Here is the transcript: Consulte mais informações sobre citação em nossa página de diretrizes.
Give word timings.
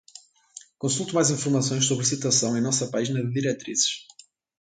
Consulte 0.79 1.13
mais 1.13 1.29
informações 1.29 1.85
sobre 1.85 2.05
citação 2.07 2.57
em 2.57 2.61
nossa 2.61 2.87
página 2.87 3.21
de 3.21 3.31
diretrizes. 3.31 4.07